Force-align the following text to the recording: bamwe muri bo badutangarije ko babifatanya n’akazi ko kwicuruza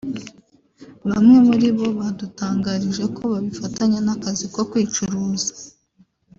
bamwe 1.09 1.37
muri 1.47 1.67
bo 1.77 1.87
badutangarije 1.99 3.03
ko 3.15 3.21
babifatanya 3.31 3.99
n’akazi 4.05 4.45
ko 4.55 4.61
kwicuruza 4.69 5.51